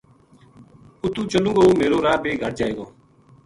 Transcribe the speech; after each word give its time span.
اُتو 1.01 1.21
چلوں 1.31 1.53
گو 1.57 1.63
میرو 1.79 1.97
راہ 2.05 2.19
بے 2.23 2.31
گھَٹ 2.41 2.51
جائے 2.59 2.73
گو 2.77 2.85